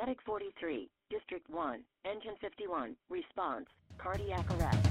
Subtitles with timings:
[0.00, 4.88] Medic 43, District 1, Engine 51, response, cardiac arrest.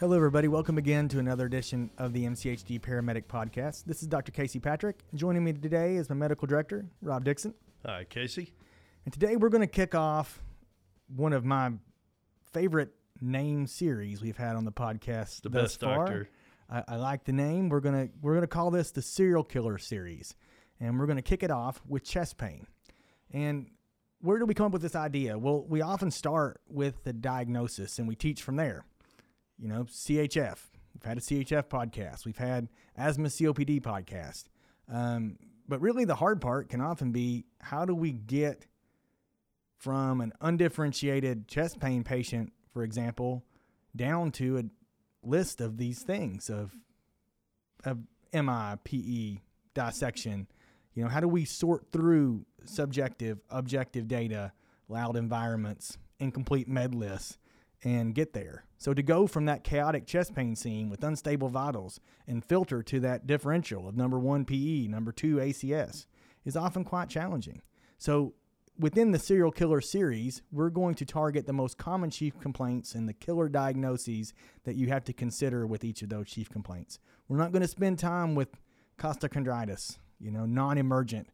[0.00, 0.48] Hello, everybody.
[0.48, 3.84] Welcome again to another edition of the MCHD Paramedic Podcast.
[3.84, 4.32] This is Dr.
[4.32, 5.00] Casey Patrick.
[5.14, 7.52] Joining me today is my medical director, Rob Dixon.
[7.84, 8.54] Hi, Casey.
[9.04, 10.42] And today we're going to kick off
[11.14, 11.72] one of my
[12.54, 15.42] favorite name series we've had on the podcast.
[15.42, 15.96] The thus best far.
[16.06, 16.28] doctor.
[16.70, 17.68] I, I like the name.
[17.68, 20.34] We're gonna we're gonna call this the serial killer series,
[20.80, 22.66] and we're gonna kick it off with chest pain.
[23.32, 23.70] And
[24.20, 25.36] where do we come up with this idea?
[25.38, 28.84] Well, we often start with the diagnosis, and we teach from there.
[29.58, 30.58] You know, CHF.
[30.94, 32.24] We've had a CHF podcast.
[32.24, 34.44] We've had asthma COPD podcast.
[34.90, 38.66] Um, but really, the hard part can often be how do we get
[39.76, 43.44] from an undifferentiated chest pain patient, for example,
[43.94, 44.62] down to a
[45.26, 46.74] list of these things of
[47.84, 47.98] of
[48.32, 49.40] MI, PE,
[49.74, 50.48] dissection.
[50.94, 54.52] You know, how do we sort through subjective, objective data,
[54.88, 57.38] loud environments, incomplete med lists,
[57.82, 58.64] and get there?
[58.78, 63.00] So to go from that chaotic chest pain scene with unstable vitals and filter to
[63.00, 66.06] that differential of number one PE, number two ACS
[66.44, 67.62] is often quite challenging.
[67.98, 68.34] So
[68.78, 73.08] within the serial killer series, we're going to target the most common chief complaints and
[73.08, 74.32] the killer diagnoses
[74.64, 76.98] that you have to consider with each of those chief complaints.
[77.28, 78.48] We're not going to spend time with
[78.98, 81.28] costochondritis, you know, non-emergent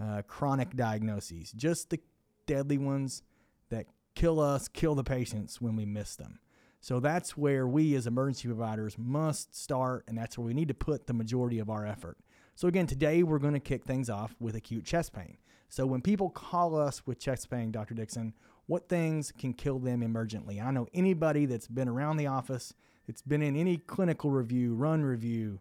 [0.00, 2.00] uh, chronic diagnoses, just the
[2.46, 3.22] deadly ones
[3.70, 6.38] that kill us, kill the patients when we miss them.
[6.80, 10.74] So that's where we as emergency providers must start, and that's where we need to
[10.74, 12.18] put the majority of our effort.
[12.56, 15.38] So again, today we're going to kick things off with acute chest pain.
[15.74, 17.94] So when people call us with chest pain, Dr.
[17.94, 18.32] Dixon,
[18.66, 20.64] what things can kill them emergently?
[20.64, 22.74] I know anybody that's been around the office,
[23.08, 25.58] that's been in any clinical review, run review,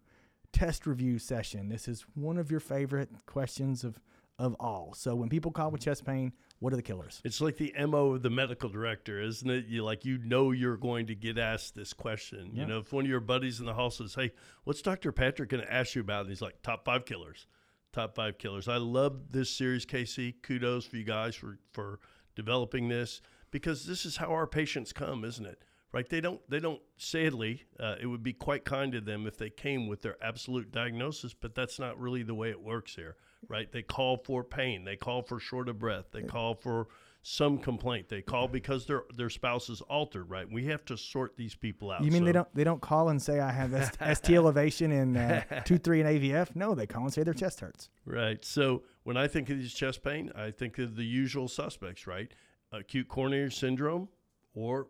[0.51, 1.67] test review session.
[1.67, 3.99] This is one of your favorite questions of
[4.37, 4.93] of all.
[4.95, 7.19] So when people call with chest pain, what are the killers?
[7.23, 9.65] It's like the MO of the medical director, isn't it?
[9.65, 12.51] You like you know you're going to get asked this question.
[12.53, 12.61] Yeah.
[12.61, 15.11] You know, if one of your buddies in the hall says, Hey, what's Dr.
[15.11, 16.21] Patrick gonna ask you about?
[16.21, 17.47] And he's like, Top five killers.
[17.93, 18.67] Top five killers.
[18.67, 20.31] I love this series, Casey.
[20.31, 21.99] Kudos for you guys for, for
[22.35, 23.21] developing this
[23.51, 25.63] because this is how our patients come, isn't it?
[25.91, 26.09] Right?
[26.09, 26.41] They don't.
[26.49, 26.81] They don't.
[26.97, 30.71] Sadly, uh, it would be quite kind to them if they came with their absolute
[30.71, 33.15] diagnosis, but that's not really the way it works here.
[33.47, 33.71] Right?
[33.71, 34.85] They call for pain.
[34.85, 36.05] They call for short of breath.
[36.11, 36.87] They call for
[37.23, 38.09] some complaint.
[38.09, 40.29] They call because their their spouse is altered.
[40.29, 40.49] Right?
[40.49, 42.03] We have to sort these people out.
[42.03, 45.17] You mean they don't they don't call and say I have S- ST elevation and
[45.17, 46.55] uh, two three and AVF?
[46.55, 47.89] No, they call and say their chest hurts.
[48.05, 48.43] Right.
[48.43, 52.31] So when I think of these chest pain, I think of the usual suspects, right?
[52.71, 54.09] Acute coronary syndrome
[54.53, 54.87] or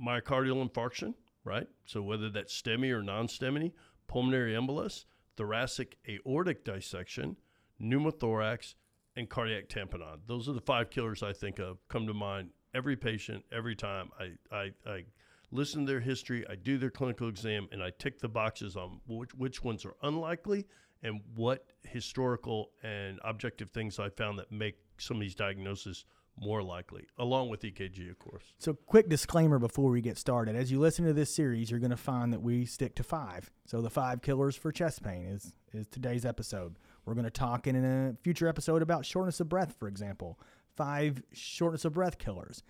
[0.00, 1.14] myocardial infarction,
[1.44, 1.68] right?
[1.84, 3.72] So whether that's STEMI or non-STEMI,
[4.06, 5.04] pulmonary embolus,
[5.36, 7.36] thoracic aortic dissection,
[7.82, 8.74] pneumothorax,
[9.16, 10.20] and cardiac tamponade.
[10.26, 11.78] Those are the five killers I think of.
[11.88, 14.10] Come to mind every patient, every time.
[14.20, 15.04] I, I, I
[15.50, 19.00] listen to their history, I do their clinical exam, and I tick the boxes on
[19.06, 20.66] which, which ones are unlikely
[21.02, 26.04] and what historical and objective things I found that make some of these diagnoses
[26.38, 28.44] more likely, along with EKG, of course.
[28.58, 30.54] So, quick disclaimer before we get started.
[30.54, 33.50] As you listen to this series, you're going to find that we stick to five.
[33.64, 36.76] So, the five killers for chest pain is, is today's episode.
[37.06, 40.40] We're going to talk in a future episode about shortness of breath, for example.
[40.76, 42.64] Five shortness of breath killers.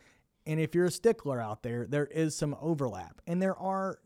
[0.47, 3.22] And if you're a stickler out there, there is some overlap.
[3.26, 3.98] And there are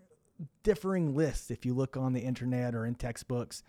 [0.62, 3.64] differing lists if you look on the internet or in textbooks.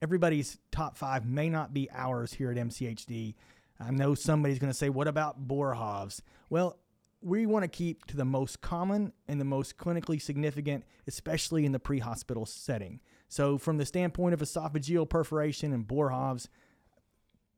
[0.00, 3.34] Everybody's top five may not be ours here at MCHD.
[3.80, 6.22] I know somebody's going to say, what about Boerhaave's?
[6.48, 6.78] Well,
[7.20, 11.72] we want to keep to the most common and the most clinically significant, especially in
[11.72, 13.00] the pre hospital setting.
[13.34, 16.48] So, from the standpoint of esophageal perforation and Boerhaave's,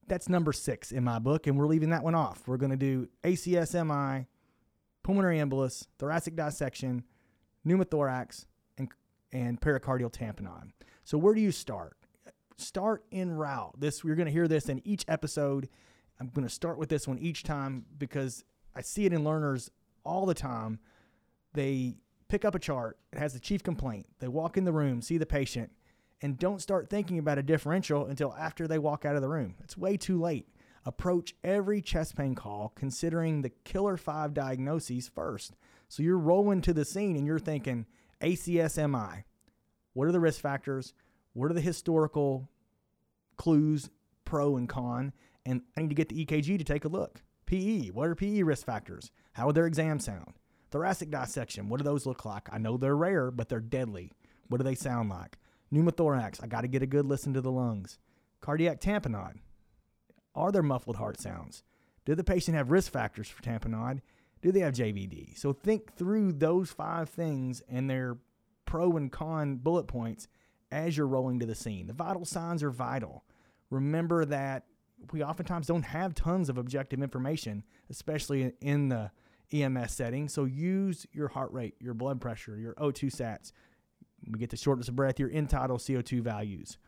[0.06, 2.48] that's number six in my book, and we're leaving that one off.
[2.48, 4.24] We're going to do ACSMI,
[5.02, 7.04] pulmonary embolus, thoracic dissection,
[7.66, 8.46] pneumothorax,
[8.78, 8.88] and,
[9.32, 10.70] and pericardial tamponade.
[11.04, 11.98] So, where do you start?
[12.56, 13.74] Start in route.
[13.78, 15.68] This we're going to hear this in each episode.
[16.18, 18.44] I'm going to start with this one each time because
[18.74, 19.70] I see it in learners
[20.06, 20.78] all the time.
[21.52, 21.96] They
[22.28, 24.06] pick up a chart, it has the chief complaint.
[24.18, 25.70] They walk in the room, see the patient,
[26.22, 29.54] and don't start thinking about a differential until after they walk out of the room.
[29.62, 30.48] It's way too late.
[30.84, 35.56] Approach every chest pain call considering the killer five diagnoses first.
[35.88, 37.86] So you're rolling to the scene and you're thinking
[38.20, 39.24] ACSMI.
[39.92, 40.94] What are the risk factors?
[41.32, 42.48] What are the historical
[43.36, 43.90] clues,
[44.24, 45.12] pro and con?
[45.44, 47.22] And I need to get the EKG to take a look.
[47.46, 49.10] PE, what are PE risk factors?
[49.32, 50.34] How would their exam sound?
[50.70, 52.48] Thoracic dissection, what do those look like?
[52.52, 54.12] I know they're rare, but they're deadly.
[54.48, 55.38] What do they sound like?
[55.72, 56.42] Pneumothorax.
[56.42, 57.98] I got to get a good listen to the lungs.
[58.40, 59.38] Cardiac tamponade.
[60.34, 61.62] Are there muffled heart sounds?
[62.04, 64.00] Did the patient have risk factors for tamponade?
[64.42, 65.38] Do they have JVD?
[65.38, 68.18] So think through those five things and their
[68.64, 70.28] pro and con bullet points
[70.70, 71.86] as you're rolling to the scene.
[71.86, 73.24] The vital signs are vital.
[73.70, 74.64] Remember that
[75.12, 79.10] we oftentimes don't have tons of objective information, especially in the
[79.52, 80.28] EMS setting.
[80.28, 83.52] So use your heart rate, your blood pressure, your O2 sats.
[84.28, 86.78] We get the shortness of breath, your tidal CO2 values.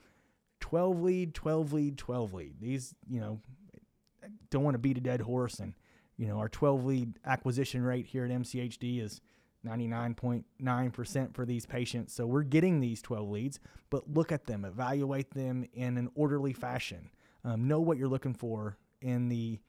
[0.61, 2.55] 12 lead, 12 lead, 12 lead.
[2.61, 3.41] These, you know,
[4.51, 5.61] don't want to beat a dead horse.
[5.61, 5.75] And,
[6.17, 9.21] you know, our 12 lead acquisition rate here at MCHD is
[9.67, 12.15] 99.9% for these patients.
[12.15, 13.61] So we're getting these 12 leads,
[13.91, 17.11] but look at them, evaluate them in an orderly fashion.
[17.45, 19.61] Um, know what you're looking for in the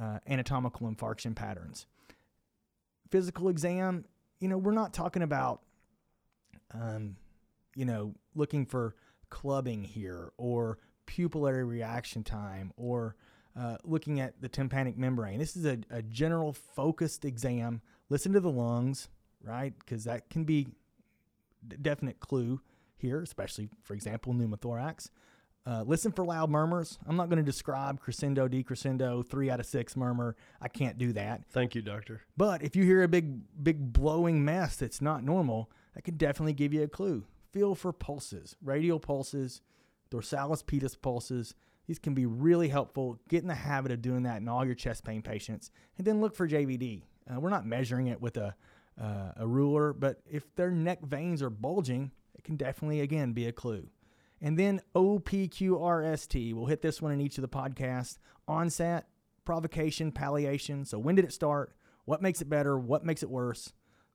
[0.00, 1.86] uh, anatomical infarction patterns.
[3.10, 4.04] Physical exam,
[4.40, 5.62] you know, we're not talking about,
[6.72, 7.16] um,
[7.74, 8.94] you know, looking for
[9.30, 13.16] clubbing here or pupillary reaction time or
[13.58, 15.38] uh, looking at the tympanic membrane.
[15.38, 17.80] This is a, a general focused exam.
[18.08, 19.08] Listen to the lungs,
[19.42, 19.72] right?
[19.78, 20.68] Because that can be
[21.70, 22.60] a definite clue
[22.96, 25.10] here, especially, for example, pneumothorax.
[25.68, 26.98] Uh, listen for loud murmurs.
[27.06, 30.34] I'm not going to describe crescendo, decrescendo, three out of six murmur.
[30.62, 31.42] I can't do that.
[31.50, 32.22] Thank you, doctor.
[32.38, 36.54] But if you hear a big, big blowing mess that's not normal, that can definitely
[36.54, 37.24] give you a clue.
[37.52, 39.60] Feel for pulses, radial pulses,
[40.10, 41.54] dorsalis pedis pulses.
[41.86, 43.18] These can be really helpful.
[43.28, 46.22] Get in the habit of doing that in all your chest pain patients, and then
[46.22, 47.02] look for JVD.
[47.30, 48.54] Uh, we're not measuring it with a
[48.98, 53.46] uh, a ruler, but if their neck veins are bulging, it can definitely again be
[53.46, 53.88] a clue.
[54.40, 56.54] And then OPQRST.
[56.54, 58.18] We'll hit this one in each of the podcasts.
[58.46, 59.08] Onset,
[59.44, 60.84] provocation, palliation.
[60.84, 61.74] So when did it start?
[62.04, 62.78] What makes it better?
[62.78, 63.72] What makes it worse?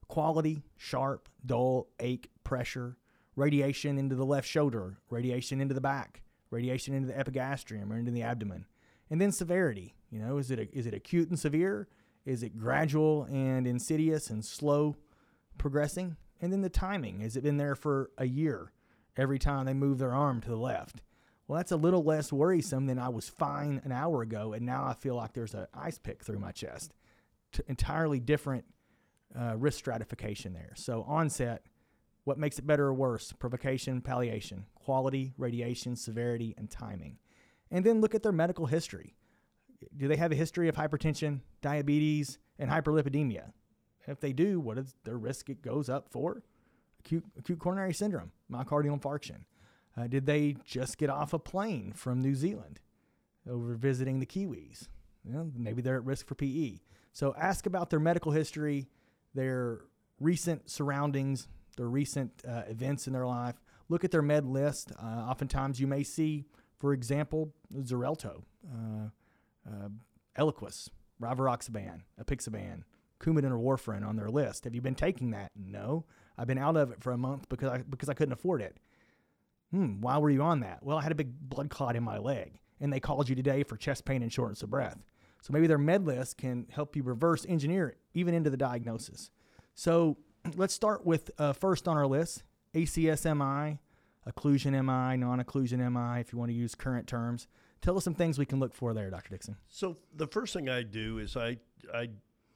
[0.08, 2.96] Quality, sharp, dull, ache, pressure,
[3.36, 8.10] radiation into the left shoulder, radiation into the back, radiation into the epigastrium or into
[8.10, 8.66] the abdomen.
[9.10, 9.94] And then severity.
[10.10, 11.88] You know, is it a, is it acute and severe?
[12.24, 14.96] Is it gradual and insidious and slow
[15.58, 16.16] progressing?
[16.40, 17.20] And then the timing.
[17.20, 18.72] Has it been there for a year?
[19.16, 21.02] Every time they move their arm to the left.
[21.46, 24.84] Well, that's a little less worrisome than I was fine an hour ago, and now
[24.84, 26.94] I feel like there's an ice pick through my chest.
[27.52, 28.64] T- entirely different
[29.38, 30.72] uh, risk stratification there.
[30.74, 31.66] So, onset,
[32.24, 33.32] what makes it better or worse?
[33.32, 37.18] Provocation, palliation, quality, radiation, severity, and timing.
[37.70, 39.14] And then look at their medical history.
[39.94, 43.52] Do they have a history of hypertension, diabetes, and hyperlipidemia?
[44.06, 46.42] If they do, what is their risk it goes up for?
[47.04, 49.44] Acute, acute coronary syndrome, myocardial infarction?
[49.96, 52.80] Uh, did they just get off a plane from New Zealand
[53.48, 54.88] over visiting the Kiwis?
[55.56, 56.78] Maybe they're at risk for PE.
[57.12, 58.88] So ask about their medical history,
[59.34, 59.80] their
[60.20, 63.54] recent surroundings, their recent uh, events in their life.
[63.88, 64.92] Look at their med list.
[65.00, 66.44] Uh, oftentimes, you may see,
[66.78, 69.08] for example, Xarelto, uh,
[69.66, 69.88] uh,
[70.38, 70.88] Eliquis,
[71.22, 72.82] rivaroxaban, apixaban,
[73.20, 74.64] Coumadin or warfarin on their list.
[74.64, 75.50] Have you been taking that?
[75.56, 76.04] No.
[76.36, 78.76] I've been out of it for a month because I because I couldn't afford it.
[79.70, 80.82] Hmm, why were you on that?
[80.82, 83.62] Well, I had a big blood clot in my leg, and they called you today
[83.62, 84.98] for chest pain and shortness of breath.
[85.42, 89.30] So maybe their med list can help you reverse engineer it even into the diagnosis.
[89.74, 90.16] So
[90.56, 93.78] let's start with uh, first on our list ACSMI,
[94.26, 97.46] occlusion MI, non occlusion MI, if you want to use current terms.
[97.82, 99.30] Tell us some things we can look for there, Dr.
[99.30, 99.56] Dixon.
[99.68, 101.58] So the first thing I do is I
[101.92, 102.08] I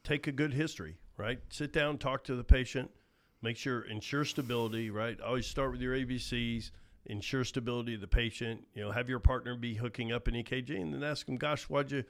[0.03, 1.39] take a good history, right?
[1.51, 2.91] Sit down, talk to the patient,
[3.43, 5.21] make sure ensure stability, right?
[5.21, 6.71] Always start with your ABCs,
[7.07, 8.67] ensure stability of the patient.
[8.75, 11.65] You know, have your partner be hooking up an EKG, and then ask them, "Gosh,
[11.65, 12.05] why'd you?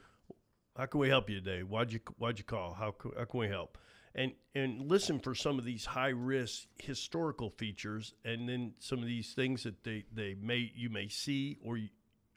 [0.77, 1.63] How can we help you today?
[1.63, 2.75] Why'd you Why'd you call?
[2.75, 3.79] How how can we help?"
[4.15, 9.07] And and listen for some of these high risk historical features, and then some of
[9.07, 11.79] these things that they they may you may see or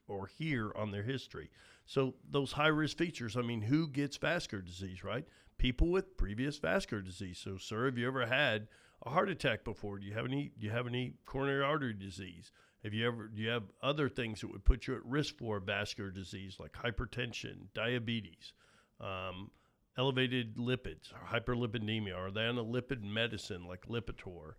[0.08, 1.50] or hear on their history.
[1.86, 5.26] So those high risk features, I mean, who gets vascular disease, right?
[5.62, 7.38] People with previous vascular disease.
[7.38, 8.68] So, sir, have you ever had
[9.06, 10.00] a heart attack before?
[10.00, 10.52] Do you have any?
[10.58, 12.52] Do you have any coronary artery disease?
[12.84, 13.28] Have you ever?
[13.28, 16.72] Do you have other things that would put you at risk for vascular disease, like
[16.72, 18.54] hypertension, diabetes,
[19.00, 19.52] um,
[20.00, 22.18] elevated lipids, or hyperlipidemia?
[22.18, 24.54] Are they on a lipid medicine like Lipitor?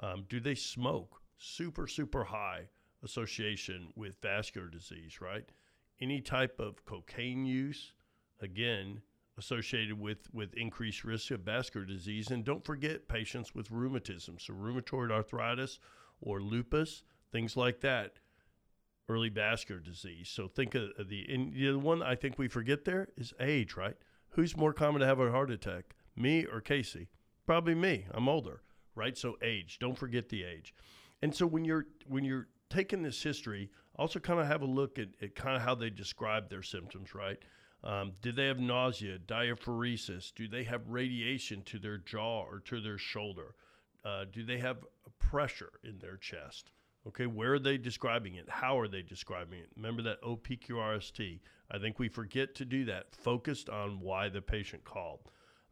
[0.00, 1.20] Um, do they smoke?
[1.36, 2.68] Super, super high
[3.04, 5.44] association with vascular disease, right?
[6.00, 7.92] Any type of cocaine use,
[8.40, 9.02] again,
[9.38, 12.30] associated with, with increased risk of vascular disease.
[12.30, 15.78] And don't forget patients with rheumatism, so rheumatoid arthritis
[16.20, 18.14] or lupus, things like that,
[19.08, 20.28] early vascular disease.
[20.28, 23.96] So think of the, and the one I think we forget there is age, right?
[24.30, 27.08] Who's more common to have a heart attack, me or Casey?
[27.46, 28.06] Probably me.
[28.10, 28.62] I'm older,
[28.94, 29.16] right?
[29.16, 30.74] So age, don't forget the age.
[31.22, 34.98] And so when you're when you're taking this history, also kind of have a look
[34.98, 37.38] at, at kind of how they describe their symptoms, right?
[37.84, 40.34] Um, do they have nausea, diaphoresis?
[40.34, 43.54] Do they have radiation to their jaw or to their shoulder?
[44.04, 44.78] Uh, do they have
[45.18, 46.70] pressure in their chest?
[47.06, 48.48] Okay, where are they describing it?
[48.48, 49.68] How are they describing it?
[49.76, 51.40] Remember that OPQRST.
[51.70, 55.20] I think we forget to do that, focused on why the patient called.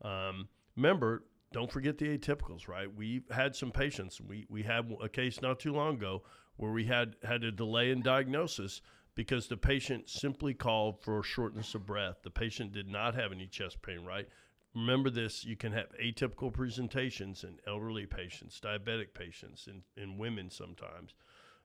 [0.02, 2.92] Um, remember, don't forget the atypicals, right?
[2.92, 4.20] We've had some patients.
[4.20, 6.22] We, we had a case not too long ago
[6.56, 8.80] where we had, had a delay in diagnosis
[9.14, 12.16] because the patient simply called for shortness of breath.
[12.22, 14.28] The patient did not have any chest pain, right?
[14.74, 20.50] Remember this you can have atypical presentations in elderly patients, diabetic patients, in, in women
[20.50, 21.14] sometimes.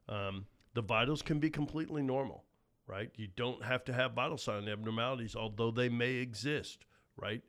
[0.08, 2.46] Um, the vitals can be completely normal,
[2.86, 3.10] right?
[3.16, 6.86] You don't have to have vital sign abnormalities, although they may exist,
[7.18, 7.42] right?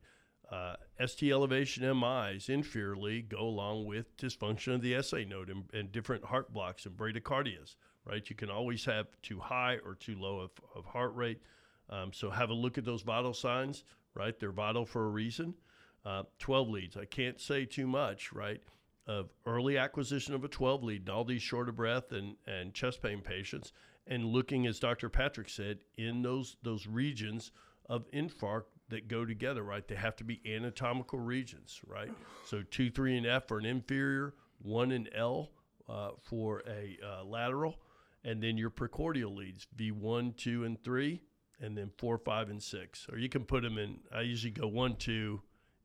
[0.50, 0.74] Uh,
[1.06, 6.24] ST elevation MIs inferiorly go along with dysfunction of the SA node and, and, different
[6.24, 8.28] heart blocks and bradycardias, right?
[8.28, 11.40] You can always have too high or too low of, of heart rate.
[11.88, 14.38] Um, so have a look at those vital signs, right?
[14.38, 15.54] They're vital for a reason.
[16.04, 18.62] Uh, 12 leads, I can't say too much, right?
[19.06, 22.72] Of early acquisition of a 12 lead in all these short of breath and, and
[22.72, 23.72] chest pain patients,
[24.06, 25.08] and looking, as Dr.
[25.08, 27.52] Patrick said, in those those regions
[27.88, 29.86] of infarct that go together, right?
[29.86, 32.12] They have to be anatomical regions, right?
[32.46, 35.50] So two, three, and F for an inferior, one and L
[35.88, 37.76] uh, for a uh, lateral,
[38.24, 41.22] and then your precordial leads, V1, 2, and 3,
[41.60, 43.06] and then 4, 5, and 6.
[43.10, 45.40] Or you can put them in, I usually go 1, 2.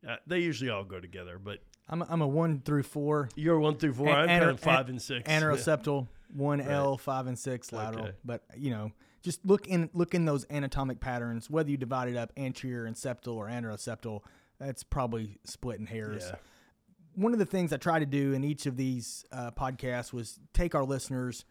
[0.08, 1.60] Uh, they usually all go together, but.
[1.88, 3.30] I'm a, I'm a 1 through 4.
[3.36, 4.10] You're 1 through 4.
[4.10, 5.30] I'm kind of 5 and 6.
[5.30, 7.00] Anteroseptal, 1L, right.
[7.00, 8.06] 5 and 6 lateral.
[8.06, 8.15] Okay.
[8.24, 8.92] But, you know,
[9.25, 11.50] just look in look in those anatomic patterns.
[11.50, 14.22] Whether you divide it up anterior and septal or anteroseptal,
[14.60, 16.25] that's probably splitting hairs.
[16.30, 16.36] Yeah.
[17.15, 20.39] One of the things I try to do in each of these uh, podcasts was
[20.54, 21.44] take our listeners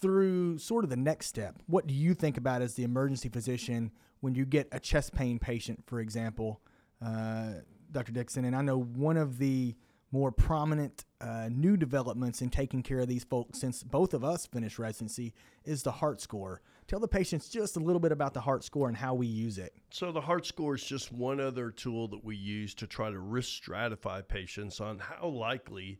[0.00, 1.56] through sort of the next step.
[1.66, 5.38] What do you think about as the emergency physician when you get a chest pain
[5.38, 6.60] patient, for example,
[7.04, 7.54] uh,
[7.92, 8.12] Dr.
[8.12, 8.44] Dixon?
[8.44, 9.76] And I know one of the
[10.12, 14.46] more prominent uh, new developments in taking care of these folks since both of us
[14.46, 15.34] finished residency
[15.64, 16.62] is the heart score.
[16.86, 19.58] Tell the patients just a little bit about the heart score and how we use
[19.58, 19.74] it.
[19.90, 23.18] So, the heart score is just one other tool that we use to try to
[23.18, 25.98] risk stratify patients on how likely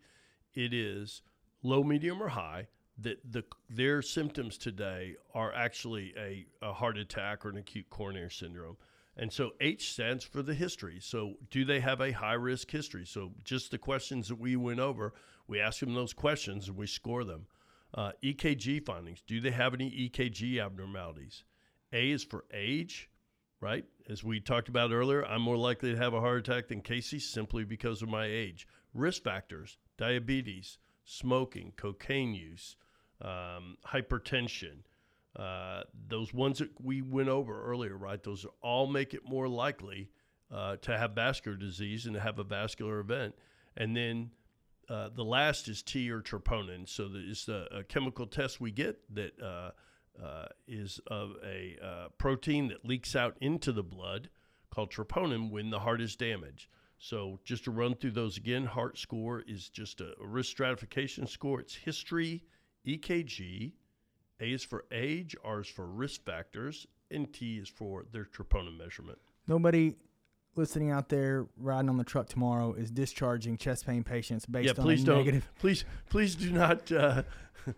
[0.54, 1.22] it is,
[1.62, 7.44] low, medium, or high, that the, their symptoms today are actually a, a heart attack
[7.44, 8.76] or an acute coronary syndrome.
[9.18, 10.98] And so H stands for the history.
[11.00, 13.06] So, do they have a high risk history?
[13.06, 15.14] So, just the questions that we went over,
[15.46, 17.46] we ask them those questions and we score them.
[17.94, 19.22] Uh, EKG findings.
[19.26, 21.44] Do they have any EKG abnormalities?
[21.92, 23.08] A is for age,
[23.60, 23.86] right?
[24.08, 27.18] As we talked about earlier, I'm more likely to have a heart attack than Casey
[27.18, 28.66] simply because of my age.
[28.92, 32.76] Risk factors diabetes, smoking, cocaine use,
[33.22, 34.78] um, hypertension.
[35.34, 38.22] Uh, those ones that we went over earlier, right?
[38.22, 40.10] Those all make it more likely
[40.52, 43.34] uh, to have vascular disease and to have a vascular event.
[43.76, 44.30] And then
[44.88, 46.88] uh, the last is T or troponin.
[46.88, 49.70] So it's a, a chemical test we get that uh,
[50.24, 54.30] uh, is of a uh, protein that leaks out into the blood
[54.70, 56.68] called troponin when the heart is damaged.
[56.98, 61.26] So just to run through those again, heart score is just a, a risk stratification
[61.26, 61.60] score.
[61.60, 62.42] It's history,
[62.86, 63.72] EKG.
[64.40, 68.76] A is for age, R is for risk factors, and T is for their troponin
[68.76, 69.18] measurement.
[69.46, 69.94] Nobody
[70.56, 74.82] listening out there riding on the truck tomorrow is discharging chest pain patients based yeah,
[74.82, 75.50] on a don't, negative.
[75.58, 76.90] Please, please do not.
[76.92, 77.22] Uh,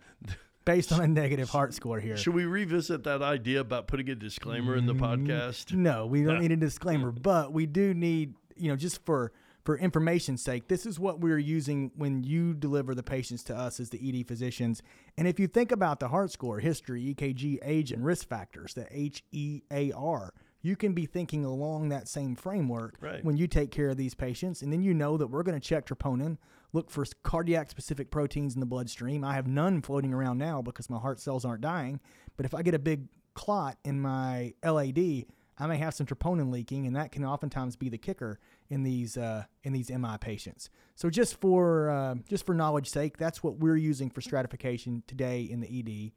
[0.65, 2.17] based on a negative heart score here.
[2.17, 5.25] Should we revisit that idea about putting a disclaimer in the mm-hmm.
[5.25, 5.73] podcast?
[5.73, 9.31] No, we don't need a disclaimer, but we do need, you know, just for
[9.65, 13.79] for information's sake, this is what we're using when you deliver the patients to us
[13.79, 14.81] as the ED physicians.
[15.17, 18.85] And if you think about the heart score, history, EKG, age, and risk factors, the
[19.31, 23.23] HEAR, you can be thinking along that same framework right.
[23.23, 24.61] when you take care of these patients.
[24.61, 26.37] And then you know that we're going to check troponin,
[26.73, 29.23] look for cardiac specific proteins in the bloodstream.
[29.23, 31.99] I have none floating around now because my heart cells aren't dying.
[32.35, 35.25] But if I get a big clot in my LAD,
[35.59, 38.39] I may have some troponin leaking, and that can oftentimes be the kicker
[38.69, 40.69] in these uh, in these MI patients.
[40.95, 45.41] So just for uh, just for knowledge sake, that's what we're using for stratification today
[45.41, 46.11] in the ED.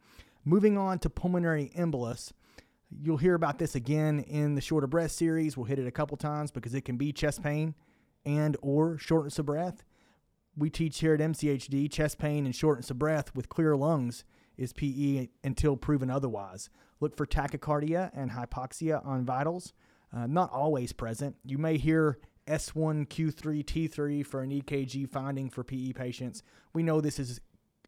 [0.45, 2.33] Moving on to pulmonary embolus.
[3.01, 5.57] You'll hear about this again in the short of breath series.
[5.57, 7.75] We'll hit it a couple times because it can be chest pain
[8.25, 9.83] and or shortness of breath.
[10.57, 14.25] We teach here at MCHD chest pain and shortness of breath with clear lungs
[14.63, 16.71] is PE until proven otherwise.
[17.01, 19.73] Look for tachycardia and hypoxia on vitals.
[20.15, 21.37] Uh, not always present.
[21.45, 26.43] You may hear S1, Q3, T3 for an EKG finding for PE patients.
[26.75, 27.41] We know this is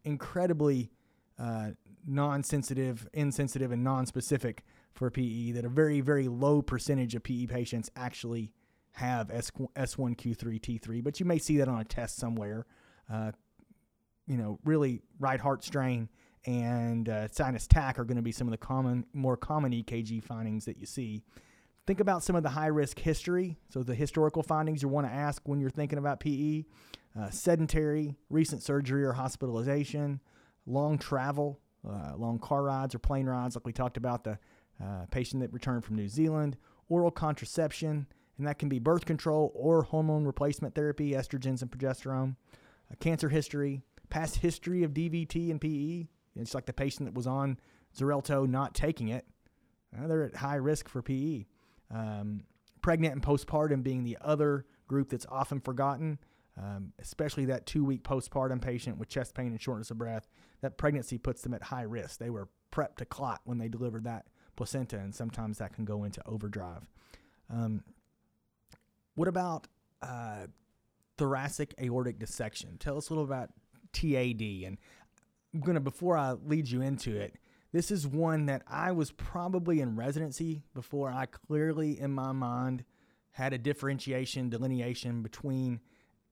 [0.03, 0.91] incredibly
[1.37, 1.71] uh,
[2.05, 4.63] non-sensitive, insensitive, and non-specific
[4.93, 5.51] for PE.
[5.51, 8.51] That a very very low percentage of PE patients actually
[8.93, 12.65] have S S1Q3 T3, but you may see that on a test somewhere.
[13.11, 13.31] Uh,
[14.27, 16.09] you know, really right heart strain
[16.45, 20.23] and uh, sinus tach are going to be some of the common, more common EKG
[20.23, 21.23] findings that you see.
[21.87, 23.57] Think about some of the high risk history.
[23.69, 26.65] So, the historical findings you want to ask when you're thinking about PE
[27.19, 30.19] uh, sedentary, recent surgery or hospitalization,
[30.65, 34.37] long travel, uh, long car rides or plane rides, like we talked about the
[34.83, 36.57] uh, patient that returned from New Zealand,
[36.89, 42.35] oral contraception, and that can be birth control or hormone replacement therapy, estrogens and progesterone,
[42.99, 46.07] cancer history, past history of DVT and PE.
[46.35, 47.59] It's like the patient that was on
[47.97, 49.25] Xarelto not taking it.
[49.97, 51.45] Uh, they're at high risk for PE.
[51.93, 52.43] Um,
[52.81, 56.19] pregnant and postpartum being the other group that's often forgotten,
[56.57, 60.27] um, especially that two week postpartum patient with chest pain and shortness of breath.
[60.61, 62.19] That pregnancy puts them at high risk.
[62.19, 64.25] They were prepped to clot when they delivered that
[64.55, 66.83] placenta, and sometimes that can go into overdrive.
[67.49, 67.83] Um,
[69.15, 69.67] what about
[70.01, 70.47] uh,
[71.17, 72.77] thoracic aortic dissection?
[72.77, 73.49] Tell us a little about
[73.93, 74.41] TAD.
[74.41, 74.77] And
[75.63, 77.35] To, before I lead you into it,
[77.71, 82.83] this is one that I was probably in residency before I clearly in my mind
[83.31, 85.81] had a differentiation, delineation between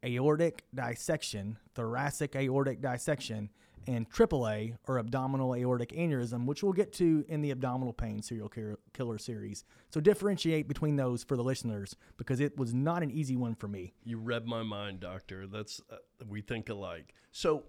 [0.05, 3.49] aortic dissection, thoracic aortic dissection,
[3.87, 8.49] and AAA or abdominal aortic aneurysm, which we'll get to in the abdominal pain serial
[8.93, 9.65] killer series.
[9.89, 13.67] So differentiate between those for the listeners because it was not an easy one for
[13.67, 13.93] me.
[14.03, 15.47] You read my mind, doctor.
[15.47, 17.13] That's uh, we think alike.
[17.31, 17.63] So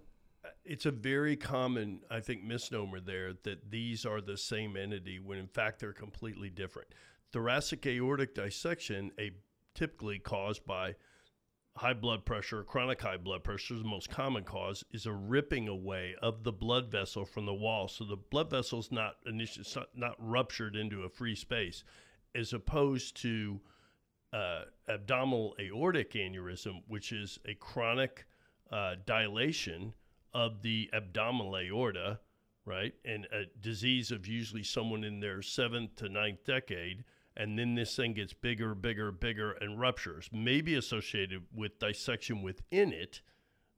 [0.65, 5.37] it's a very common, I think, misnomer there that these are the same entity when
[5.37, 6.89] in fact they're completely different.
[7.31, 9.31] Thoracic aortic dissection, a
[9.75, 10.95] typically caused by
[11.77, 15.67] high blood pressure, chronic high blood pressure is the most common cause, is a ripping
[15.67, 17.87] away of the blood vessel from the wall.
[17.87, 21.83] So the blood vessel is not initially not, ruptured into a free space,
[22.33, 23.59] as opposed to
[24.33, 28.25] uh, abdominal aortic aneurysm, which is a chronic
[28.71, 29.93] uh, dilation
[30.35, 32.19] of the abdominal aorta,
[32.63, 37.03] right, and a disease of usually someone in their seventh to ninth decade
[37.37, 40.29] and then this thing gets bigger, bigger, bigger, and ruptures.
[40.31, 43.21] Maybe associated with dissection within it,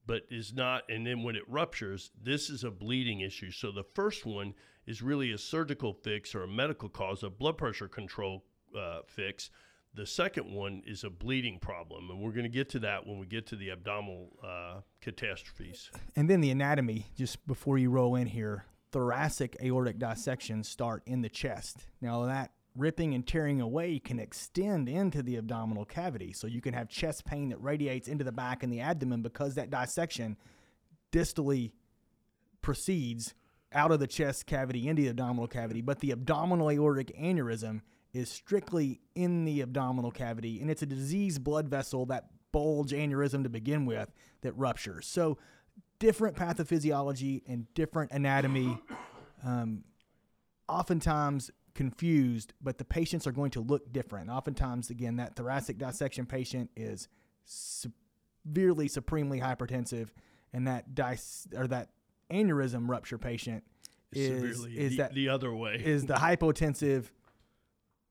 [0.05, 0.83] but is not.
[0.89, 3.51] And then when it ruptures, this is a bleeding issue.
[3.51, 4.53] So the first one
[4.85, 8.45] is really a surgical fix or a medical cause, a blood pressure control
[8.77, 9.49] uh, fix.
[9.97, 13.17] The second one is a bleeding problem, and we're going to get to that when
[13.17, 15.89] we get to the abdominal uh, catastrophes.
[16.15, 21.23] And then the anatomy, just before you roll in here, thoracic aortic dissections start in
[21.23, 21.87] the chest.
[21.99, 26.31] Now that ripping and tearing away can extend into the abdominal cavity.
[26.31, 29.55] So you can have chest pain that radiates into the back and the abdomen because
[29.55, 30.37] that dissection
[31.11, 31.71] distally
[32.61, 33.33] proceeds
[33.73, 35.81] out of the chest cavity into the abdominal cavity.
[35.81, 37.81] But the abdominal aortic aneurysm
[38.17, 43.43] is strictly in the abdominal cavity, and it's a diseased blood vessel, that bulge aneurysm
[43.43, 45.05] to begin with, that ruptures.
[45.05, 45.37] So
[45.99, 48.79] different pathophysiology and different anatomy.
[49.45, 49.83] Um,
[50.67, 54.31] oftentimes confused, but the patients are going to look different.
[54.31, 57.07] Oftentimes, again, that thoracic dissection patient is
[57.45, 60.09] severely supremely hypertensive,
[60.51, 61.89] and that dis- or that
[62.31, 63.63] aneurysm rupture patient
[64.11, 67.05] is is the, that the other way is the hypotensive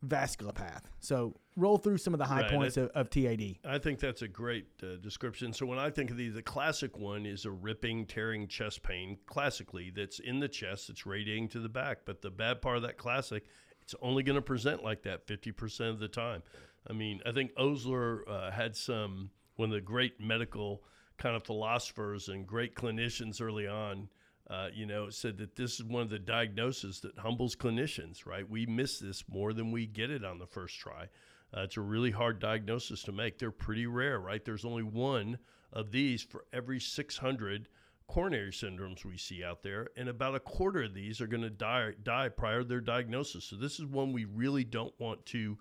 [0.05, 0.83] vasculopath.
[1.01, 2.51] So roll through some of the high right.
[2.51, 3.57] points of, of, TAD.
[3.65, 5.53] I think that's a great uh, description.
[5.53, 9.19] So when I think of these, the classic one is a ripping, tearing chest pain.
[9.27, 11.99] Classically, that's in the chest, it's radiating to the back.
[12.05, 13.47] But the bad part of that classic,
[13.81, 16.43] it's only going to present like that 50% of the time.
[16.89, 20.83] I mean, I think Osler uh, had some one of the great medical
[21.17, 24.09] kind of philosophers and great clinicians early on
[24.49, 28.49] uh, you know, said that this is one of the diagnoses that humbles clinicians, right?
[28.49, 31.09] We miss this more than we get it on the first try.
[31.57, 33.39] Uh, it's a really hard diagnosis to make.
[33.39, 34.45] They're pretty rare, right?
[34.45, 35.39] There's only one
[35.73, 37.69] of these for every 600
[38.07, 41.51] coronary syndromes we see out there, and about a quarter of these are going to
[41.51, 43.45] die die prior to their diagnosis.
[43.45, 45.59] So this is one we really don't want to.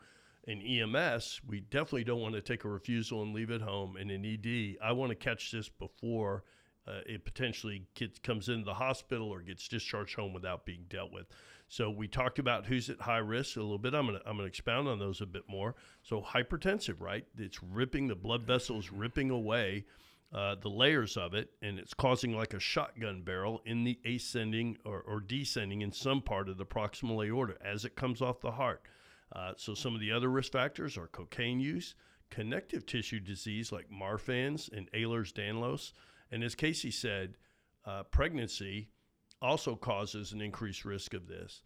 [0.47, 3.97] In EMS, we definitely don't want to take a refusal and leave it home.
[3.97, 6.43] And in an ED, I want to catch this before
[6.87, 11.11] uh, it potentially gets, comes into the hospital or gets discharged home without being dealt
[11.11, 11.27] with.
[11.67, 13.95] So we talked about who's at high risk a little bit.
[13.95, 15.75] I'm gonna I'm gonna expound on those a bit more.
[16.03, 17.25] So hypertensive, right?
[17.37, 19.85] It's ripping the blood vessels, ripping away
[20.33, 24.77] uh, the layers of it, and it's causing like a shotgun barrel in the ascending
[24.85, 28.51] or, or descending in some part of the proximal aorta as it comes off the
[28.51, 28.83] heart.
[29.35, 31.95] Uh, so some of the other risk factors are cocaine use,
[32.29, 35.93] connective tissue disease like Marfan's and Ehlers-Danlos.
[36.35, 37.37] And as Casey said,
[37.85, 38.89] uh, pregnancy
[39.41, 41.61] also causes an increased risk of this.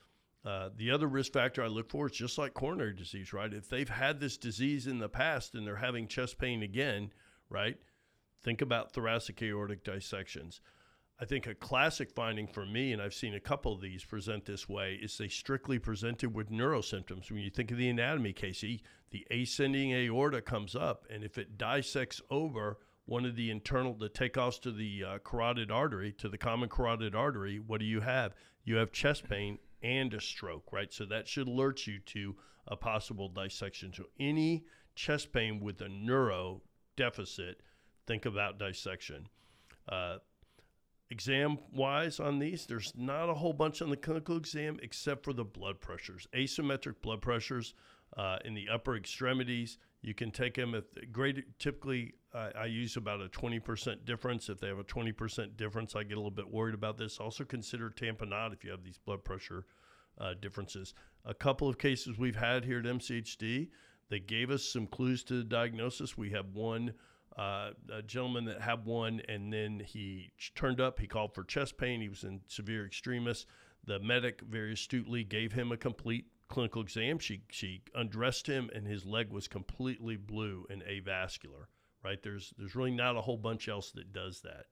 [0.45, 3.51] Uh, the other risk factor I look for is just like coronary disease, right?
[3.51, 7.12] If they've had this disease in the past and they're having chest pain again,
[7.49, 7.77] right?
[8.43, 10.62] Think about thoracic aortic dissections.
[11.19, 14.45] I think a classic finding for me, and I've seen a couple of these present
[14.45, 17.32] this way, is they strictly presented with neurosymptoms.
[17.32, 21.58] When you think of the anatomy, Casey, the ascending aorta comes up, and if it
[21.58, 22.77] dissects over
[23.10, 27.15] one of the internal, the takeoffs to the uh, carotid artery, to the common carotid
[27.15, 28.36] artery, what do you have?
[28.63, 30.93] You have chest pain and a stroke, right?
[30.93, 32.36] So that should alert you to
[32.67, 33.91] a possible dissection.
[33.95, 36.62] So any chest pain with a neuro
[36.95, 37.62] deficit,
[38.06, 39.28] think about dissection.
[39.88, 40.17] Uh,
[41.10, 45.34] exam wise on these, there's not a whole bunch on the clinical exam except for
[45.34, 46.28] the blood pressures.
[46.36, 47.74] Asymmetric blood pressures
[48.17, 49.80] uh, in the upper extremities.
[50.01, 51.59] You can take them at great.
[51.59, 54.49] Typically, uh, I use about a 20% difference.
[54.49, 57.19] If they have a 20% difference, I get a little bit worried about this.
[57.19, 59.65] Also consider tamponade if you have these blood pressure
[60.17, 60.93] uh, differences.
[61.25, 63.69] A couple of cases we've had here at MCHD,
[64.09, 66.17] they gave us some clues to the diagnosis.
[66.17, 66.93] We have one
[67.38, 70.99] uh, a gentleman that had one, and then he turned up.
[70.99, 72.01] He called for chest pain.
[72.01, 73.45] He was in severe extremis.
[73.85, 77.19] The medic very astutely gave him a complete clinical exam.
[77.19, 81.65] She she undressed him, and his leg was completely blue and avascular.
[82.03, 84.65] Right there's there's really not a whole bunch else that does that.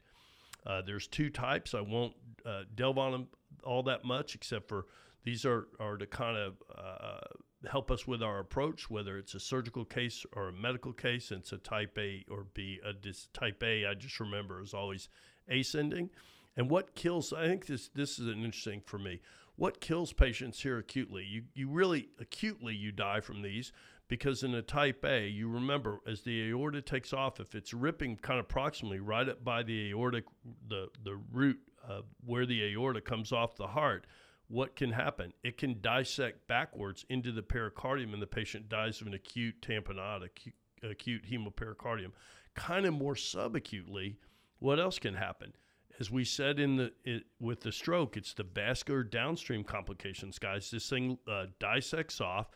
[0.65, 1.73] Uh, there's two types.
[1.73, 2.13] I won't
[2.45, 3.27] uh, delve on them
[3.63, 4.85] all that much, except for
[5.23, 9.39] these are are to kind of uh, help us with our approach, whether it's a
[9.39, 11.31] surgical case or a medical case.
[11.31, 12.79] It's a type A or B.
[12.85, 15.09] A dis, type A, I just remember, is always
[15.49, 16.09] ascending.
[16.55, 19.21] And what kills, I think this, this is an interesting for me.
[19.57, 21.25] What kills patients here acutely?
[21.25, 23.71] You, you really, acutely, you die from these
[24.07, 28.17] because in a type A, you remember as the aorta takes off, if it's ripping
[28.17, 30.25] kind of proximally right up by the aortic,
[30.67, 34.05] the, the root uh, where the aorta comes off the heart,
[34.47, 35.33] what can happen?
[35.43, 40.23] It can dissect backwards into the pericardium, and the patient dies of an acute tamponade,
[40.23, 42.11] acute, acute hemopericardium.
[42.53, 44.17] Kind of more subacutely,
[44.59, 45.53] what else can happen?
[45.99, 50.69] As we said in the it, with the stroke, it's the vascular downstream complications, guys.
[50.69, 52.47] This thing uh, dissects off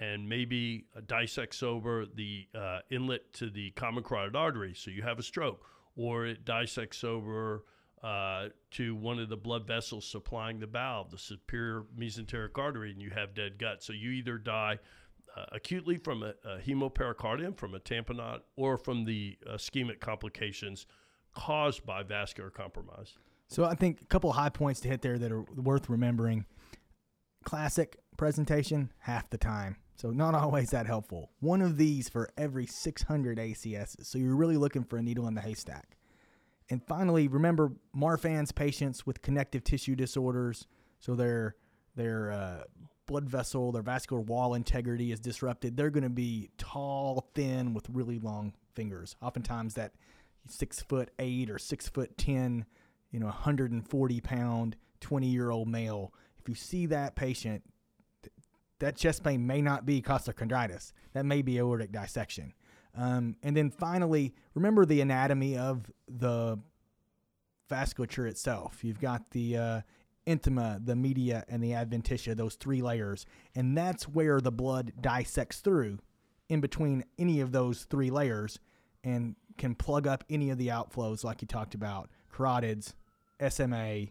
[0.00, 5.02] and maybe uh, dissects over the uh, inlet to the common carotid artery, so you
[5.02, 7.64] have a stroke, or it dissects over
[8.02, 13.02] uh, to one of the blood vessels supplying the valve, the superior mesenteric artery, and
[13.02, 13.82] you have dead gut.
[13.82, 14.78] So you either die
[15.36, 20.86] uh, acutely from a, a, hemopericardium, from a tamponade, or from the ischemic complications
[21.36, 23.14] caused by vascular compromise.
[23.48, 26.46] So I think a couple of high points to hit there that are worth remembering.
[27.44, 29.76] Classic presentation, half the time.
[29.96, 31.30] So not always that helpful.
[31.40, 34.04] One of these for every 600 ACS.
[34.04, 35.96] So you're really looking for a needle in the haystack.
[36.68, 40.66] And finally, remember Marfan's patients with connective tissue disorders,
[40.98, 41.54] so their
[41.94, 42.64] their uh,
[43.06, 45.76] blood vessel, their vascular wall integrity is disrupted.
[45.76, 49.14] They're going to be tall, thin, with really long fingers.
[49.22, 49.92] Oftentimes, that
[50.50, 52.64] six foot eight or six foot ten,
[53.10, 56.12] you know, 140 pound, 20 year old male.
[56.38, 57.62] If you see that patient,
[58.78, 60.92] that chest pain may not be costochondritis.
[61.14, 62.52] That may be aortic dissection.
[62.96, 66.58] Um, and then finally, remember the anatomy of the
[67.70, 68.82] vasculature itself.
[68.82, 69.80] You've got the uh,
[70.26, 73.26] intima, the media, and the adventitia, those three layers.
[73.54, 75.98] And that's where the blood dissects through
[76.48, 78.58] in between any of those three layers
[79.04, 82.94] and can plug up any of the outflows, like you talked about carotids,
[83.48, 84.06] SMA,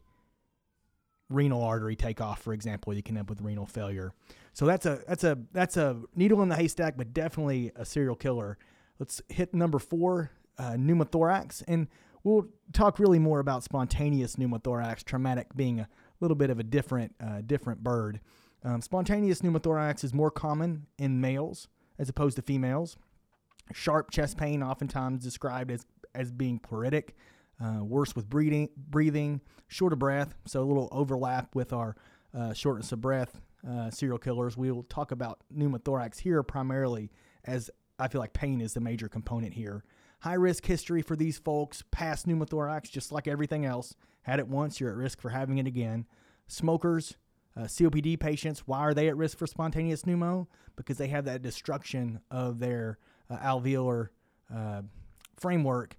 [1.29, 4.13] renal artery takeoff, for example, you can end up with renal failure.
[4.53, 8.15] So that's a that's a that's a needle in the haystack, but definitely a serial
[8.15, 8.57] killer.
[8.99, 11.87] Let's hit number four, uh, pneumothorax, and
[12.23, 15.89] we'll talk really more about spontaneous pneumothorax, traumatic being a
[16.21, 18.21] little bit of a different uh, different bird.
[18.63, 21.67] Um, spontaneous pneumothorax is more common in males
[21.99, 22.97] as opposed to females.
[23.73, 27.09] Sharp chest pain, oftentimes described as as being pleuritic,
[27.61, 30.33] uh, worse with breathing, breathing, short of breath.
[30.45, 31.95] So a little overlap with our
[32.33, 34.57] uh, shortness of breath uh, serial killers.
[34.57, 37.11] We will talk about pneumothorax here primarily
[37.45, 39.83] as I feel like pain is the major component here.
[40.19, 43.95] High risk history for these folks, past pneumothorax, just like everything else.
[44.23, 46.05] Had it once, you're at risk for having it again.
[46.47, 47.15] Smokers,
[47.55, 50.47] uh, COPD patients, why are they at risk for spontaneous pneumo?
[50.75, 52.97] Because they have that destruction of their
[53.31, 54.09] alveolar
[54.53, 54.81] uh,
[55.37, 55.97] framework,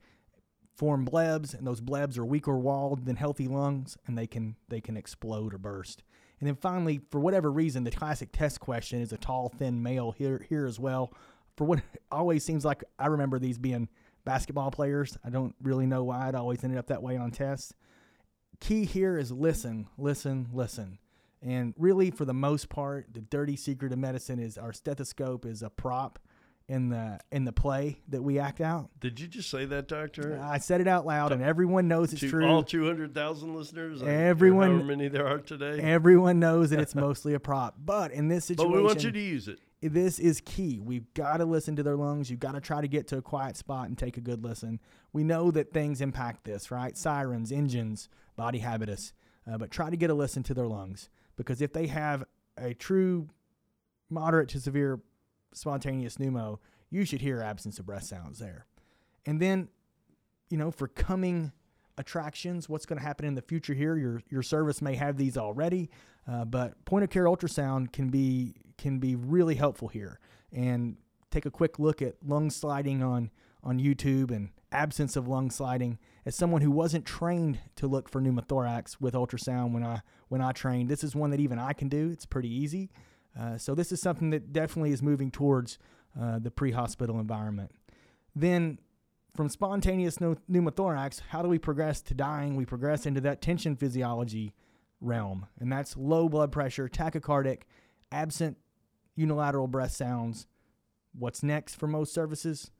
[0.74, 4.80] form blebs, and those blebs are weaker walled than healthy lungs, and they can they
[4.80, 6.02] can explode or burst.
[6.38, 10.12] And then finally, for whatever reason, the classic test question is a tall, thin male
[10.12, 11.12] here here as well
[11.56, 11.80] for what
[12.12, 13.88] always seems like I remember these being
[14.24, 15.16] basketball players.
[15.24, 17.74] I don't really know why it always ended up that way on tests.
[18.60, 20.98] key here is listen, listen, listen.
[21.42, 25.62] And really, for the most part, the dirty secret of medicine is our stethoscope is
[25.62, 26.18] a prop
[26.68, 28.90] in the in the play that we act out.
[28.98, 30.40] Did you just say that, Doctor?
[30.42, 32.46] I said it out loud, and everyone knows it's to true.
[32.46, 34.02] all 200,000 listeners?
[34.02, 35.78] Everyone- However many there are today?
[35.80, 39.12] Everyone knows that it's mostly a prop, but in this situation, but we want you
[39.12, 39.60] to use it.
[39.80, 40.80] this is key.
[40.80, 42.30] We've got to listen to their lungs.
[42.30, 44.80] You've got to try to get to a quiet spot and take a good listen.
[45.12, 46.96] We know that things impact this, right?
[46.96, 49.12] Sirens, engines, body habitus,
[49.50, 52.24] uh, but try to get a listen to their lungs because if they have
[52.56, 53.28] a true
[54.10, 55.00] moderate to severe
[55.52, 56.58] spontaneous pneumo,
[56.90, 58.66] you should hear absence of breath sounds there.
[59.24, 59.68] And then,
[60.50, 61.52] you know, for coming
[61.98, 63.96] attractions, what's going to happen in the future here?
[63.96, 65.90] Your your service may have these already,
[66.30, 70.20] uh, but point of care ultrasound can be can be really helpful here.
[70.52, 70.96] And
[71.30, 73.30] take a quick look at lung sliding on
[73.62, 75.98] on YouTube and absence of lung sliding.
[76.24, 80.52] As someone who wasn't trained to look for pneumothorax with ultrasound when I when I
[80.52, 82.10] trained, this is one that even I can do.
[82.12, 82.90] It's pretty easy.
[83.38, 85.78] Uh, so this is something that definitely is moving towards
[86.20, 87.70] uh, the pre-hospital environment.
[88.34, 88.78] Then
[89.34, 92.56] from spontaneous pneumothorax, how do we progress to dying?
[92.56, 94.54] We progress into that tension physiology
[95.00, 97.62] realm, and that's low blood pressure, tachycardic,
[98.10, 98.56] absent
[99.14, 100.46] unilateral breath sounds.
[101.12, 102.70] What's next for most services?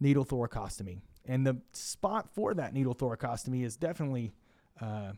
[0.00, 1.00] Needle thoracostomy.
[1.24, 4.34] And the spot for that needle thoracostomy is definitely
[4.80, 5.12] uh,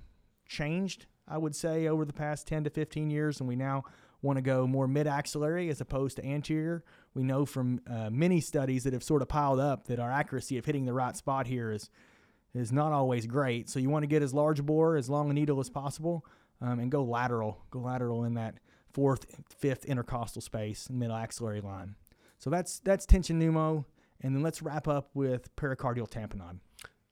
[0.46, 3.40] changed, I would say, over the past 10 to 15 years.
[3.40, 3.84] And we now
[4.22, 6.84] want to go more mid axillary as opposed to anterior.
[7.14, 10.58] We know from uh, many studies that have sort of piled up that our accuracy
[10.58, 11.90] of hitting the right spot here is
[12.54, 13.68] is not always great.
[13.68, 16.24] So you want to get as large bore, as long a needle as possible,
[16.60, 17.58] um, and go lateral.
[17.70, 18.56] Go lateral in that
[18.92, 21.94] fourth, fifth intercostal space, middle axillary line.
[22.38, 23.84] So that's that's tension pneumo,
[24.20, 26.58] and then let's wrap up with pericardial tamponade.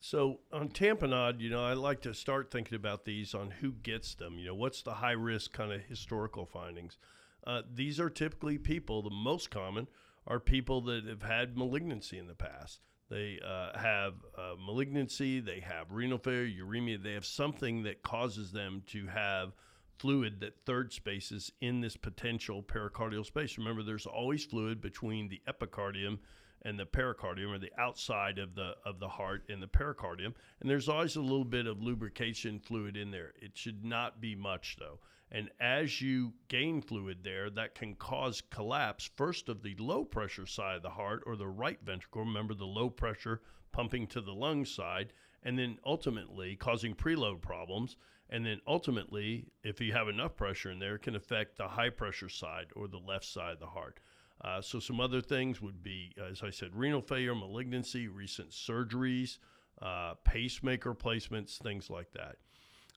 [0.01, 4.15] So on tamponade, you know, I like to start thinking about these on who gets
[4.15, 4.39] them.
[4.39, 6.99] You know, what's the high risk kind of historical findings?
[7.47, 9.03] Uh, these are typically people.
[9.03, 9.89] The most common
[10.27, 12.81] are people that have had malignancy in the past.
[13.11, 17.03] They uh, have uh, malignancy, they have renal failure, uremia.
[17.03, 19.55] They have something that causes them to have
[19.99, 23.57] fluid that third spaces in this potential pericardial space.
[23.57, 26.19] Remember, there's always fluid between the epicardium
[26.63, 30.69] and the pericardium, or the outside of the of the heart and the pericardium, and
[30.69, 33.33] there's always a little bit of lubrication fluid in there.
[33.41, 35.01] It should not be much though.
[35.31, 40.47] And as you gain fluid there, that can cause collapse first of the low pressure
[40.47, 42.23] side of the heart or the right ventricle.
[42.23, 47.97] Remember the low pressure pumping to the lung side, and then ultimately causing preload problems.
[48.31, 51.91] And then ultimately, if you have enough pressure in there, it can affect the high
[51.91, 54.01] pressure side or the left side of the heart.
[54.43, 59.39] Uh, so some other things would be, as I said, renal failure, malignancy, recent surgeries,
[59.83, 62.37] uh, pacemaker placements, things like that.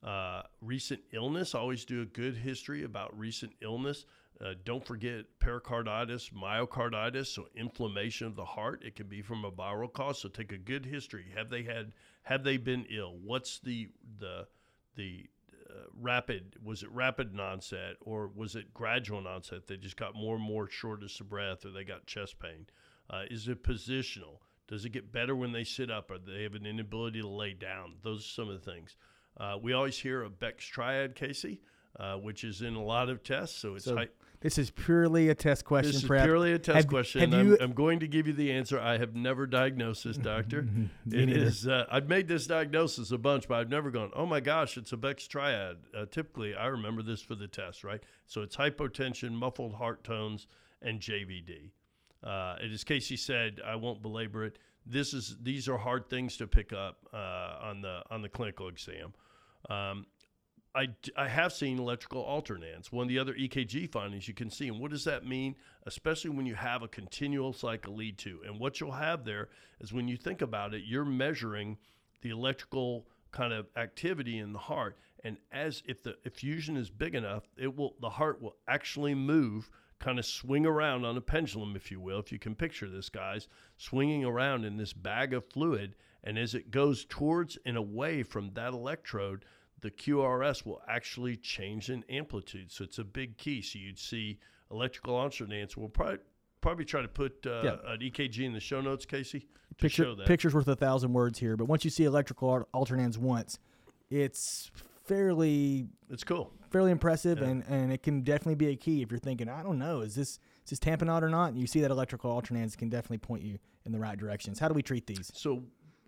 [0.07, 4.05] Uh, recent illness, always do a good history about recent illness.
[4.43, 8.83] Uh, don't forget pericarditis, myocarditis, so inflammation of the heart.
[8.83, 10.19] It can be from a viral cause.
[10.19, 11.25] So take a good history.
[11.35, 11.93] Have they had?
[12.23, 13.17] Have they been ill?
[13.23, 14.47] What's the the
[14.95, 15.29] the
[15.71, 16.55] uh, rapid?
[16.63, 19.67] Was it rapid onset or was it gradual onset?
[19.67, 22.67] They just got more and more shortness of breath, or they got chest pain.
[23.09, 24.39] Uh, is it positional?
[24.67, 27.53] Does it get better when they sit up, or they have an inability to lay
[27.53, 27.95] down?
[28.03, 28.95] Those are some of the things.
[29.37, 31.61] Uh, we always hear of Beck's triad, Casey,
[31.99, 33.57] uh, which is in a lot of tests.
[33.57, 34.07] So it's So high,
[34.39, 35.91] this is purely a test question.
[35.91, 36.23] this is prep.
[36.25, 37.31] purely a test Have- question.
[37.31, 38.79] have you- I'm, I'm going to give you the answer.
[38.79, 40.67] I have never diagnosed this, doctor.
[41.11, 41.67] It is.
[41.67, 44.09] Uh, I've made this diagnosis a bunch, but I've never gone.
[44.15, 45.77] Oh my gosh, it's a Beck's triad.
[45.95, 48.01] Uh, typically, I remember this for the test, right?
[48.25, 50.47] So it's hypotension, muffled heart tones,
[50.81, 51.69] and JVD.
[52.23, 54.57] Uh, and as Casey said, I won't belabor it.
[54.85, 58.67] This is these are hard things to pick up uh, on the on the clinical
[58.67, 59.13] exam.
[59.69, 60.07] Um,
[60.73, 62.91] I, I have seen electrical alternans.
[62.91, 64.67] One of the other EKG findings you can see.
[64.67, 65.55] And what does that mean?
[65.85, 68.39] Especially when you have a continual cycle lead to.
[68.45, 69.49] And what you'll have there
[69.81, 71.77] is when you think about it, you're measuring
[72.21, 74.97] the electrical kind of activity in the heart.
[75.23, 79.69] And as if the effusion is big enough, it will the heart will actually move,
[79.99, 83.09] kind of swing around on a pendulum, if you will, if you can picture this,
[83.09, 85.95] guys, swinging around in this bag of fluid.
[86.23, 89.43] And as it goes towards and away from that electrode,
[89.81, 92.71] the QRS will actually change in amplitude.
[92.71, 93.61] So it's a big key.
[93.61, 94.39] So you'd see
[94.69, 95.75] electrical alternans.
[95.75, 96.19] We'll probably
[96.61, 97.75] probably try to put uh, Yeah.
[97.91, 100.27] an EKG in the show notes, Casey, to Picture, show that.
[100.27, 103.57] pictures worth a thousand words here, but once you see electrical al- alternans once,
[104.11, 104.69] it's
[105.03, 106.51] fairly It's cool.
[106.69, 107.47] fairly impressive, Yeah.
[107.47, 110.13] and, and it can definitely be a key if you're thinking, I don't know, is
[110.15, 111.49] this is this tamponade or not?
[111.49, 114.59] And you see that electrical alternans can definitely point you in the right directions.
[114.59, 115.31] How do we treat these?
[115.33, 115.63] So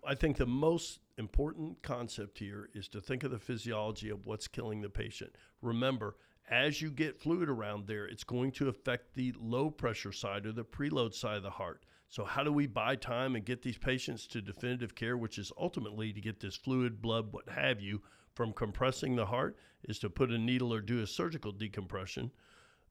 [0.06, 4.48] I think the most important concept here is to think of the physiology of what's
[4.48, 5.36] killing the patient.
[5.62, 6.16] Remember,
[6.50, 10.52] as you get fluid around there, it's going to affect the low pressure side or
[10.52, 11.84] the preload side of the heart.
[12.08, 15.52] So, how do we buy time and get these patients to definitive care, which is
[15.58, 18.02] ultimately to get this fluid, blood, what have you,
[18.34, 22.30] from compressing the heart, is to put a needle or do a surgical decompression.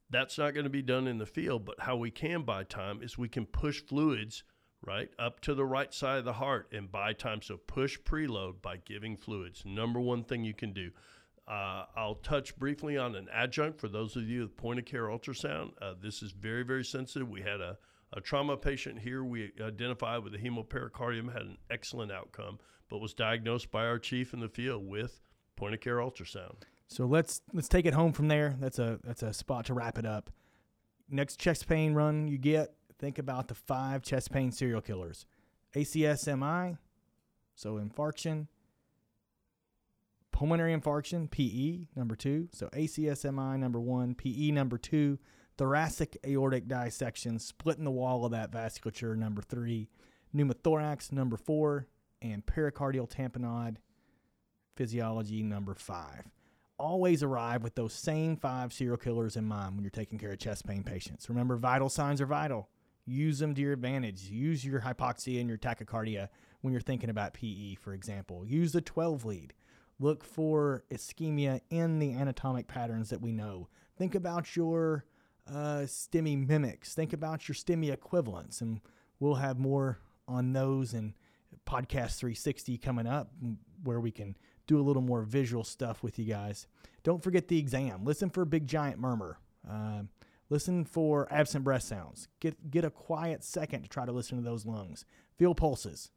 [0.09, 3.01] That's not going to be done in the field, but how we can buy time
[3.01, 4.43] is we can push fluids
[4.86, 7.41] right up to the right side of the heart and buy time.
[7.41, 9.63] So, push preload by giving fluids.
[9.65, 10.91] Number one thing you can do.
[11.48, 15.08] Uh, I'll touch briefly on an adjunct for those of you with point of care
[15.08, 15.72] ultrasound.
[15.82, 17.30] Uh, this is very, very sensitive.
[17.30, 17.78] We had a
[18.15, 23.13] a trauma patient here we identified with a hemopericardium had an excellent outcome, but was
[23.13, 25.19] diagnosed by our chief in the field with
[25.56, 26.56] point of care ultrasound.
[26.88, 28.56] So let's let's take it home from there.
[28.60, 30.30] That's a that's a spot to wrap it up.
[31.10, 35.25] Next chest pain run you get, think about the five chest pain serial killers.
[35.75, 36.77] ACSMI,
[37.56, 38.47] so infarction,
[40.32, 45.17] pulmonary infarction, PE number 2, so ACSMI number 1, PE number 2,
[45.58, 49.89] thoracic aortic dissection, splitting the wall of that vasculature, number three,
[50.36, 51.88] pneumothorax, number four,
[52.21, 53.77] and pericardial tamponade
[54.75, 56.32] physiology, number five.
[56.79, 60.39] Always arrive with those same five serial killers in mind when you're taking care of
[60.39, 61.29] chest pain patients.
[61.29, 62.69] Remember, vital signs are vital.
[63.05, 64.23] Use them to your advantage.
[64.23, 66.29] Use your hypoxia and your tachycardia
[66.61, 68.45] when you're thinking about PE, for example.
[68.45, 69.53] Use the 12 lead.
[69.99, 73.67] Look for ischemia in the anatomic patterns that we know.
[73.97, 75.05] Think about your
[75.47, 76.93] uh, STEMI mimics.
[76.93, 78.81] Think about your STEMI equivalents, and
[79.19, 81.13] we'll have more on those and
[81.65, 83.31] podcast 360 coming up
[83.83, 84.35] where we can
[84.67, 86.67] do a little more visual stuff with you guys.
[87.03, 88.05] Don't forget the exam.
[88.05, 89.37] Listen for big giant murmur.
[89.69, 90.03] Uh,
[90.53, 92.27] listen for absent breath sounds.
[92.39, 95.03] Get get a quiet second to try to listen to those lungs.
[95.35, 96.11] Feel pulses.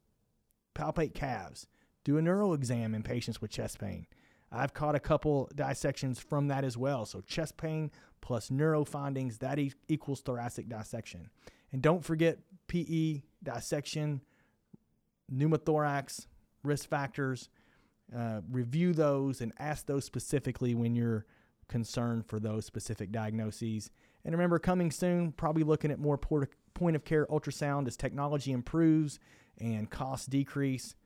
[0.74, 1.66] Palpate calves.
[2.04, 4.06] Do a neuro exam in patients with chest pain.
[4.52, 7.06] I've caught a couple dissections from that as well.
[7.06, 11.30] So chest pain plus neuro findings, that e- equals thoracic dissection.
[11.72, 14.20] And don't forget PE, dissection,
[15.32, 16.26] pneumothorax,
[16.62, 17.48] risk factors.
[18.14, 21.24] Uh, review those and ask those specifically when you're
[21.68, 23.90] concerned for those specific diagnoses.
[24.26, 29.20] And remember, coming soon, probably looking at more point of care ultrasound as technology improves
[29.60, 30.96] and costs decrease.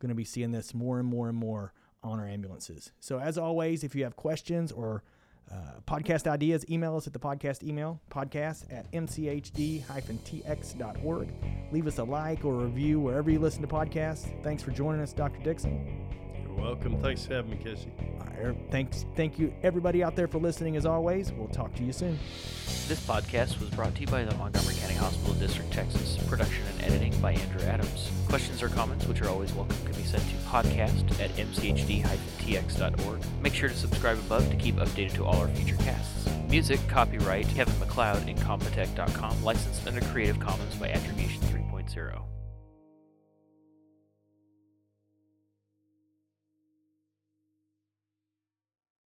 [0.00, 2.92] Going to be seeing this more and more and more on our ambulances.
[3.00, 5.02] So, as always, if you have questions or
[5.50, 9.82] uh, podcast ideas, email us at the podcast email, podcast at mchd-tx.org.
[11.72, 14.40] Leave us a like or a review wherever you listen to podcasts.
[14.44, 15.42] Thanks for joining us, Dr.
[15.42, 16.27] Dixon.
[16.58, 17.00] You're welcome.
[17.00, 17.92] Thanks for having me, Casey.
[18.70, 21.32] Thanks, thank you, everybody out there, for listening as always.
[21.32, 22.18] We'll talk to you soon.
[22.86, 26.16] This podcast was brought to you by the Montgomery County Hospital District, Texas.
[26.28, 28.10] Production and editing by Andrew Adams.
[28.28, 33.20] Questions or comments, which are always welcome, can be sent to podcast at mchd-tx.org.
[33.40, 36.28] Make sure to subscribe above to keep updated to all our future casts.
[36.48, 42.22] Music, copyright, Kevin MacLeod, Incompetech.com, licensed under Creative Commons by Attribution 3.0.